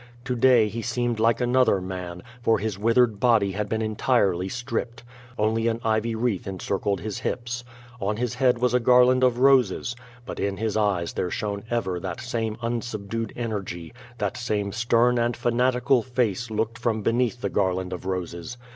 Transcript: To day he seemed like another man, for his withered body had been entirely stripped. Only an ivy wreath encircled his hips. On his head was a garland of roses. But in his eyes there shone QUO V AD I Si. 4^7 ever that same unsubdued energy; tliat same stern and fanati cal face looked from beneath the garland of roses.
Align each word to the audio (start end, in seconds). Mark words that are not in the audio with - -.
To 0.25 0.35
day 0.35 0.67
he 0.67 0.81
seemed 0.81 1.19
like 1.19 1.39
another 1.41 1.79
man, 1.79 2.23
for 2.41 2.57
his 2.57 2.75
withered 2.79 3.19
body 3.19 3.51
had 3.51 3.69
been 3.69 3.83
entirely 3.83 4.49
stripped. 4.49 5.03
Only 5.37 5.67
an 5.67 5.79
ivy 5.83 6.15
wreath 6.15 6.47
encircled 6.47 7.01
his 7.01 7.19
hips. 7.19 7.63
On 7.99 8.17
his 8.17 8.33
head 8.33 8.57
was 8.57 8.73
a 8.73 8.79
garland 8.79 9.23
of 9.23 9.37
roses. 9.37 9.95
But 10.25 10.39
in 10.39 10.57
his 10.57 10.75
eyes 10.75 11.13
there 11.13 11.29
shone 11.29 11.61
QUO 11.61 11.61
V 11.61 11.65
AD 11.65 11.65
I 11.65 11.69
Si. 11.69 11.75
4^7 11.75 11.77
ever 11.77 11.99
that 11.99 12.19
same 12.21 12.57
unsubdued 12.63 13.33
energy; 13.35 13.93
tliat 14.17 14.37
same 14.37 14.71
stern 14.71 15.19
and 15.19 15.35
fanati 15.35 15.85
cal 15.87 16.01
face 16.01 16.49
looked 16.49 16.79
from 16.79 17.03
beneath 17.03 17.39
the 17.41 17.49
garland 17.49 17.93
of 17.93 18.07
roses. 18.07 18.57